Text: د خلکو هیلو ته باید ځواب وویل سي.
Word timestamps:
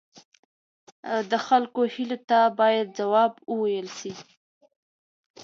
د 1.31 1.33
خلکو 1.47 1.81
هیلو 1.93 2.17
ته 2.29 2.39
باید 2.59 2.87
ځواب 2.99 3.33
وویل 3.51 3.87
سي. 3.99 4.13